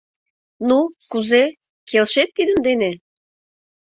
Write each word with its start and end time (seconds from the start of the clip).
Ну, 0.67 0.77
кузе, 1.11 1.43
келшет 1.89 2.29
тидын 2.35 2.59
дене? 2.67 2.91